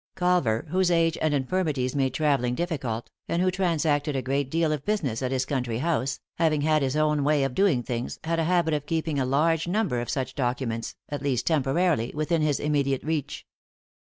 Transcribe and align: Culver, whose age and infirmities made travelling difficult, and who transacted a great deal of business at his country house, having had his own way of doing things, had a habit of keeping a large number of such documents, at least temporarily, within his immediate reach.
Culver, 0.15 0.65
whose 0.71 0.89
age 0.89 1.15
and 1.21 1.31
infirmities 1.31 1.95
made 1.95 2.15
travelling 2.15 2.55
difficult, 2.55 3.11
and 3.27 3.39
who 3.39 3.51
transacted 3.51 4.15
a 4.15 4.21
great 4.23 4.49
deal 4.49 4.71
of 4.73 4.83
business 4.83 5.21
at 5.21 5.31
his 5.31 5.45
country 5.45 5.77
house, 5.77 6.19
having 6.39 6.61
had 6.61 6.81
his 6.81 6.95
own 6.95 7.23
way 7.23 7.43
of 7.43 7.53
doing 7.53 7.83
things, 7.83 8.17
had 8.23 8.39
a 8.39 8.45
habit 8.45 8.73
of 8.73 8.87
keeping 8.87 9.19
a 9.19 9.25
large 9.27 9.67
number 9.67 10.01
of 10.01 10.09
such 10.09 10.33
documents, 10.33 10.95
at 11.09 11.21
least 11.21 11.45
temporarily, 11.45 12.11
within 12.15 12.41
his 12.41 12.59
immediate 12.59 13.03
reach. 13.03 13.45